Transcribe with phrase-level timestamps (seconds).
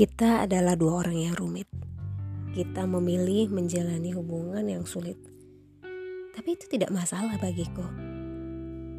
[0.00, 1.68] Kita adalah dua orang yang rumit.
[2.56, 5.20] Kita memilih menjalani hubungan yang sulit.
[6.32, 7.84] Tapi itu tidak masalah bagiku.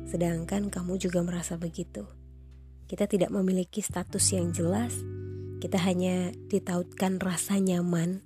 [0.05, 2.05] Sedangkan kamu juga merasa begitu.
[2.85, 4.93] Kita tidak memiliki status yang jelas.
[5.57, 8.21] Kita hanya ditautkan rasa nyaman.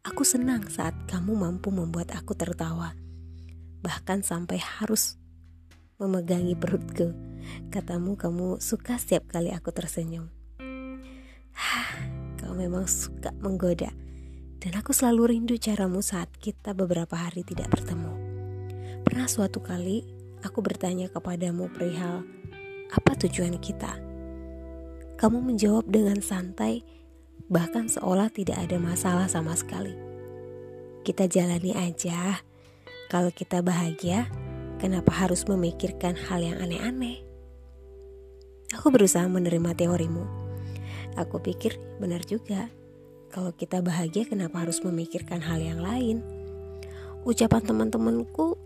[0.00, 2.96] Aku senang saat kamu mampu membuat aku tertawa.
[3.84, 5.20] Bahkan sampai harus
[6.00, 7.12] memegangi perutku.
[7.68, 10.32] Katamu kamu suka setiap kali aku tersenyum.
[11.97, 11.97] Kau
[12.58, 13.94] memang suka menggoda.
[14.58, 18.10] Dan aku selalu rindu caramu saat kita beberapa hari tidak bertemu.
[19.06, 20.02] Pernah suatu kali
[20.42, 22.26] aku bertanya kepadamu perihal
[22.90, 23.94] apa tujuan kita?
[25.14, 26.98] Kamu menjawab dengan santai
[27.48, 29.96] Bahkan seolah tidak ada masalah sama sekali.
[31.00, 32.44] Kita jalani aja.
[33.08, 34.28] Kalau kita bahagia
[34.78, 37.18] Kenapa harus memikirkan hal yang aneh-aneh?
[38.78, 40.37] Aku berusaha menerima teorimu
[41.18, 42.70] Aku pikir benar juga.
[43.34, 46.22] Kalau kita bahagia kenapa harus memikirkan hal yang lain?
[47.26, 48.56] Ucapan teman-temanku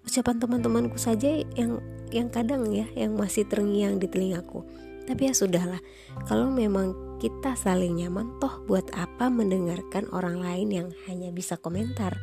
[0.00, 1.78] ucapan teman-temanku saja yang
[2.10, 4.66] yang kadang ya yang masih terngiang di telingaku.
[5.06, 5.82] Tapi ya sudahlah,
[6.30, 12.14] kalau memang kita saling nyaman toh buat apa mendengarkan orang lain yang hanya bisa komentar?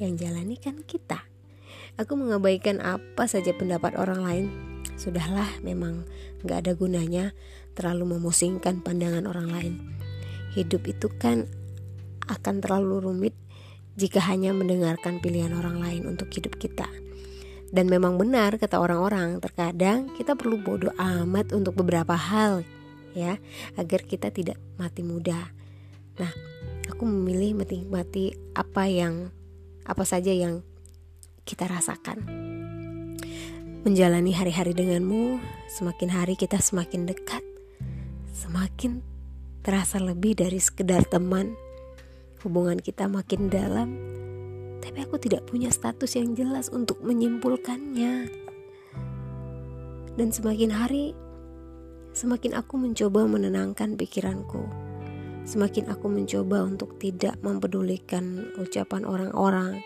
[0.00, 1.20] Yang jalani kan kita.
[1.98, 4.46] Aku mengabaikan apa saja pendapat orang lain
[4.98, 6.02] Sudahlah, memang
[6.42, 7.30] gak ada gunanya
[7.78, 9.74] terlalu memusingkan pandangan orang lain.
[10.58, 11.46] Hidup itu kan
[12.26, 13.34] akan terlalu rumit
[13.94, 16.90] jika hanya mendengarkan pilihan orang lain untuk hidup kita.
[17.70, 22.66] Dan memang benar kata orang-orang, terkadang kita perlu bodoh amat untuk beberapa hal
[23.14, 23.38] ya,
[23.78, 25.54] agar kita tidak mati muda.
[26.18, 26.32] Nah,
[26.90, 29.30] aku memilih menikmati apa yang
[29.86, 30.66] apa saja yang
[31.46, 32.57] kita rasakan
[33.88, 37.40] menjalani hari-hari denganmu, semakin hari kita semakin dekat,
[38.36, 39.00] semakin
[39.64, 41.56] terasa lebih dari sekedar teman.
[42.44, 43.96] Hubungan kita makin dalam,
[44.84, 48.28] tapi aku tidak punya status yang jelas untuk menyimpulkannya.
[50.20, 51.16] Dan semakin hari,
[52.12, 54.68] semakin aku mencoba menenangkan pikiranku.
[55.48, 59.80] Semakin aku mencoba untuk tidak mempedulikan ucapan orang-orang.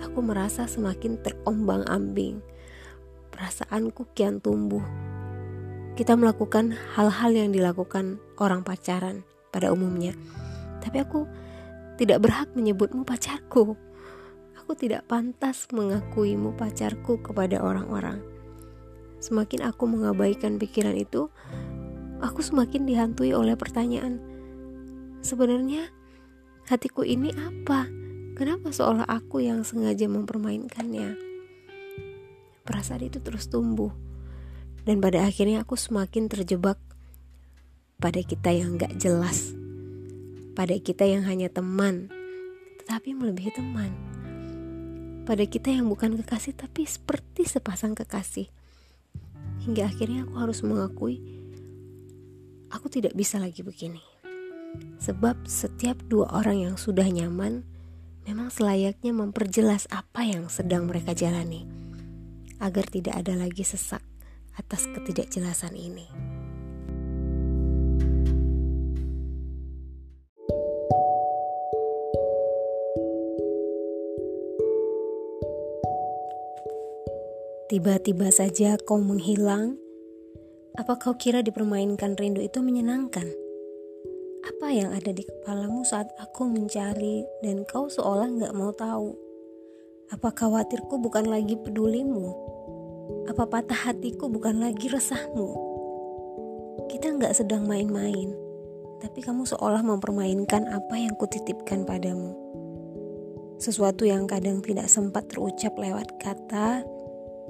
[0.00, 2.55] Aku merasa semakin terombang-ambing
[3.36, 4.80] perasaanku kian tumbuh.
[5.92, 10.16] Kita melakukan hal-hal yang dilakukan orang pacaran pada umumnya.
[10.80, 11.28] Tapi aku
[12.00, 13.76] tidak berhak menyebutmu pacarku.
[14.56, 18.24] Aku tidak pantas mengakuimu pacarku kepada orang-orang.
[19.20, 21.28] Semakin aku mengabaikan pikiran itu,
[22.24, 24.20] aku semakin dihantui oleh pertanyaan.
[25.20, 25.92] Sebenarnya
[26.68, 27.88] hatiku ini apa?
[28.36, 31.25] Kenapa seolah aku yang sengaja mempermainkannya?
[32.66, 33.94] Perasaan itu terus tumbuh.
[34.82, 36.78] Dan pada akhirnya aku semakin terjebak
[38.02, 39.56] pada kita yang gak jelas
[40.56, 42.08] pada kita yang hanya teman
[42.80, 43.92] tetapi melebihi teman.
[45.28, 48.48] Pada kita yang bukan kekasih tapi seperti sepasang kekasih.
[49.68, 51.20] Hingga akhirnya aku harus mengakui
[52.72, 54.00] aku tidak bisa lagi begini.
[54.96, 57.68] Sebab setiap dua orang yang sudah nyaman
[58.24, 61.68] memang selayaknya memperjelas apa yang sedang mereka jalani
[62.60, 64.02] agar tidak ada lagi sesak
[64.56, 66.08] atas ketidakjelasan ini.
[77.66, 79.74] Tiba-tiba saja kau menghilang.
[80.78, 83.26] Apa kau kira dipermainkan rindu itu menyenangkan?
[84.46, 89.25] Apa yang ada di kepalamu saat aku mencari dan kau seolah nggak mau tahu?
[90.06, 92.30] Apa khawatirku bukan lagi pedulimu?
[93.26, 95.50] Apa patah hatiku bukan lagi resahmu?
[96.86, 98.30] Kita nggak sedang main-main,
[99.02, 102.38] tapi kamu seolah mempermainkan apa yang kutitipkan padamu.
[103.58, 106.86] Sesuatu yang kadang tidak sempat terucap lewat kata,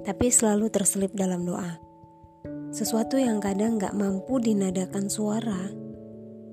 [0.09, 1.77] tapi selalu terselip dalam doa.
[2.73, 5.69] Sesuatu yang kadang nggak mampu dinadakan suara,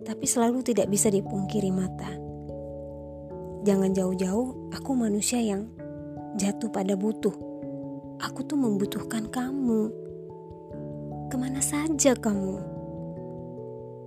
[0.03, 2.11] tapi selalu tidak bisa dipungkiri mata.
[3.63, 5.71] Jangan jauh-jauh, aku manusia yang
[6.37, 7.33] jatuh pada butuh.
[8.21, 9.91] Aku tuh membutuhkan kamu.
[11.29, 12.57] Ke mana saja kamu?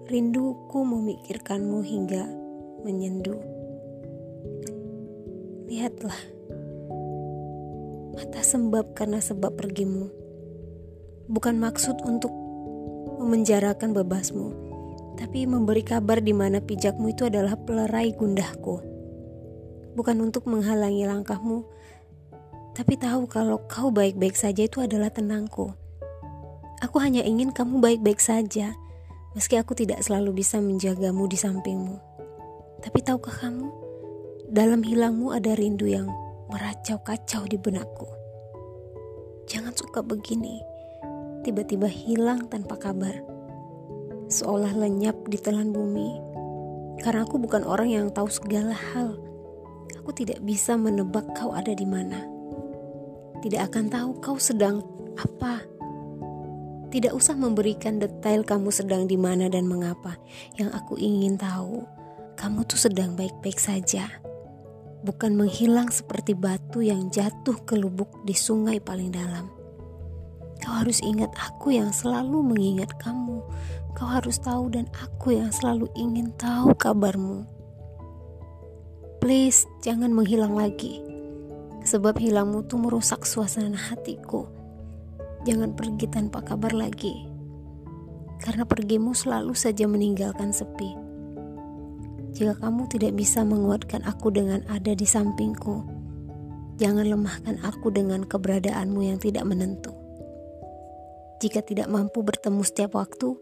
[0.07, 2.25] Rinduku memikirkanmu hingga
[2.87, 3.35] menyendu.
[5.67, 6.15] Lihatlah,
[8.15, 10.07] mata sembab karena sebab pergimu.
[11.27, 12.31] Bukan maksud untuk
[13.19, 14.55] memenjarakan bebasmu,
[15.19, 18.79] tapi memberi kabar di mana pijakmu itu adalah pelerai gundahku.
[19.99, 21.67] Bukan untuk menghalangi langkahmu,
[22.77, 25.73] tapi tahu kalau kau baik-baik saja itu adalah tenangku.
[26.85, 28.77] Aku hanya ingin kamu baik-baik saja,
[29.37, 32.01] Meski aku tidak selalu bisa menjagamu di sampingmu.
[32.81, 33.69] Tapi tahukah kamu,
[34.49, 36.09] dalam hilangmu ada rindu yang
[36.49, 38.09] meracau kacau di benakku.
[39.45, 40.65] Jangan suka begini,
[41.45, 43.13] tiba-tiba hilang tanpa kabar.
[44.33, 46.17] Seolah lenyap di telan bumi.
[47.05, 49.21] Karena aku bukan orang yang tahu segala hal.
[50.01, 52.25] Aku tidak bisa menebak kau ada di mana.
[53.45, 54.81] Tidak akan tahu kau sedang
[55.17, 55.77] apa
[56.97, 60.17] tidak usah memberikan detail kamu sedang di mana dan mengapa.
[60.57, 61.83] Yang aku ingin tahu,
[62.41, 64.09] kamu tuh sedang baik-baik saja.
[65.05, 69.51] Bukan menghilang seperti batu yang jatuh ke lubuk di sungai paling dalam.
[70.63, 73.45] Kau harus ingat aku yang selalu mengingat kamu.
[73.93, 77.45] Kau harus tahu dan aku yang selalu ingin tahu kabarmu.
[79.21, 81.06] Please, jangan menghilang lagi.
[81.87, 84.57] Sebab hilangmu tuh merusak suasana hatiku
[85.47, 87.23] Jangan pergi tanpa kabar lagi,
[88.43, 90.91] karena pergimu selalu saja meninggalkan sepi.
[92.35, 95.87] Jika kamu tidak bisa menguatkan aku dengan ada di sampingku,
[96.83, 99.95] jangan lemahkan aku dengan keberadaanmu yang tidak menentu.
[101.39, 103.39] Jika tidak mampu bertemu setiap waktu,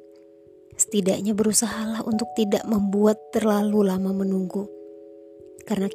[0.76, 4.69] setidaknya berusahalah untuk tidak membuat terlalu lama menunggu.
[5.64, 5.88] Karena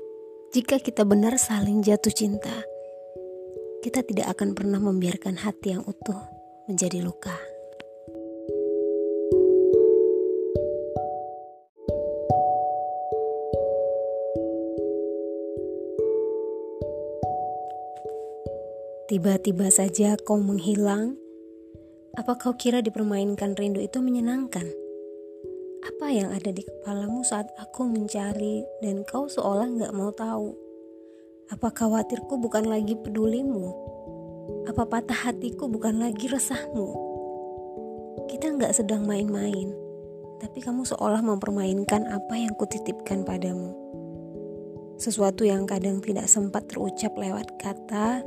[0.50, 2.66] jika kita benar saling jatuh cinta,
[3.86, 6.18] kita tidak akan pernah membiarkan hati yang utuh
[6.66, 7.38] menjadi luka.
[19.06, 21.14] Tiba-tiba saja kau menghilang.
[22.18, 24.89] Apa kau kira dipermainkan rindu itu menyenangkan?
[25.90, 30.54] Apa yang ada di kepalamu saat aku mencari dan kau seolah nggak mau tahu?
[31.50, 33.74] Apa khawatirku bukan lagi pedulimu?
[34.70, 36.94] Apa patah hatiku bukan lagi resahmu?
[38.30, 39.74] Kita nggak sedang main-main,
[40.38, 43.74] tapi kamu seolah mempermainkan apa yang kutitipkan padamu.
[45.02, 48.22] Sesuatu yang kadang tidak sempat terucap lewat kata,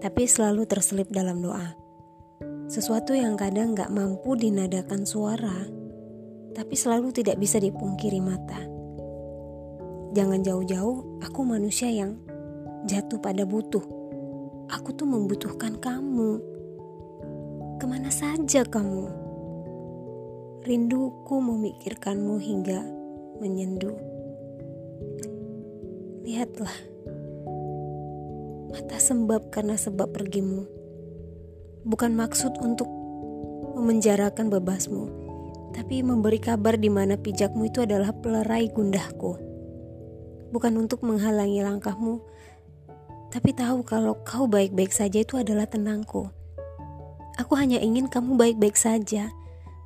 [0.00, 1.76] tapi selalu terselip dalam doa.
[2.72, 5.75] Sesuatu yang kadang nggak mampu dinadakan suara,
[6.56, 8.56] tapi selalu tidak bisa dipungkiri mata.
[10.16, 12.16] Jangan jauh-jauh, aku manusia yang
[12.88, 13.84] jatuh pada butuh.
[14.72, 16.40] Aku tuh membutuhkan kamu.
[17.76, 19.04] Ke mana saja kamu?
[20.64, 22.80] Rinduku memikirkanmu hingga
[23.44, 23.92] menyendu.
[26.24, 26.72] Lihatlah,
[28.72, 30.64] mata sembab karena sebab pergimu.
[31.84, 32.88] Bukan maksud untuk
[33.76, 35.25] memenjarakan bebasmu,
[35.76, 39.36] tapi memberi kabar di mana pijakmu itu adalah pelerai gundahku.
[40.48, 42.24] Bukan untuk menghalangi langkahmu,
[43.28, 46.32] tapi tahu kalau kau baik-baik saja itu adalah tenangku.
[47.36, 49.28] Aku hanya ingin kamu baik-baik saja,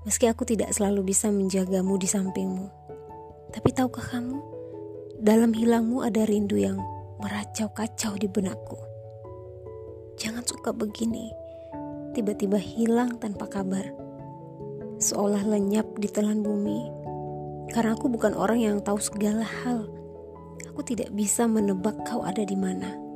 [0.06, 2.70] meski aku tidak selalu bisa menjagamu di sampingmu.
[3.50, 4.38] Tapi tahukah kamu,
[5.18, 6.78] dalam hilangmu ada rindu yang
[7.18, 8.78] meracau kacau di benakku.
[10.22, 11.34] Jangan suka begini,
[12.14, 14.09] tiba-tiba hilang tanpa kabar.
[15.00, 16.86] Seolah lenyap di telan bumi.
[17.72, 19.88] Karena aku bukan orang yang tahu segala hal.
[20.68, 23.10] Aku tidak bisa menebak kau ada di mana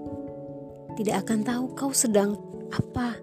[0.95, 2.39] tidak akan tahu kau sedang
[2.71, 3.19] apa.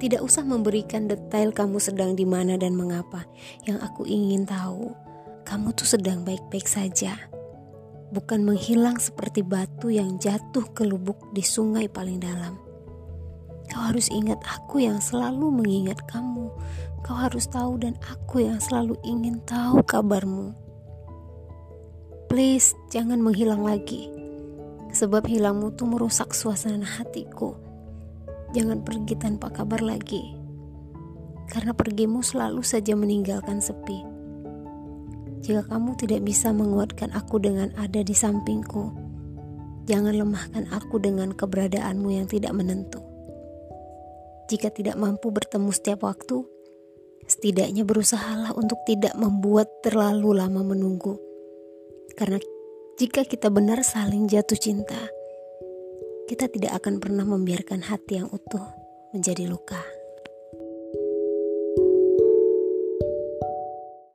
[0.00, 3.28] Tidak usah memberikan detail kamu sedang di mana dan mengapa.
[3.68, 4.94] Yang aku ingin tahu,
[5.44, 7.18] kamu tuh sedang baik-baik saja.
[8.08, 12.56] Bukan menghilang seperti batu yang jatuh ke lubuk di sungai paling dalam.
[13.78, 16.50] Kau harus ingat aku yang selalu mengingat kamu.
[17.06, 20.50] Kau harus tahu dan aku yang selalu ingin tahu kabarmu.
[22.26, 24.10] Please, jangan menghilang lagi.
[24.90, 27.54] Sebab hilangmu tuh merusak suasana hatiku.
[28.50, 30.34] Jangan pergi tanpa kabar lagi.
[31.46, 34.02] Karena pergimu selalu saja meninggalkan sepi.
[35.46, 38.90] Jika kamu tidak bisa menguatkan aku dengan ada di sampingku,
[39.86, 43.06] jangan lemahkan aku dengan keberadaanmu yang tidak menentu.
[44.48, 46.40] Jika tidak mampu bertemu setiap waktu,
[47.28, 51.20] setidaknya berusahalah untuk tidak membuat terlalu lama menunggu.
[52.16, 52.40] Karena
[52.96, 54.98] jika kita benar saling jatuh cinta,
[56.26, 58.64] kita tidak akan pernah membiarkan hati yang utuh
[59.12, 59.97] menjadi luka.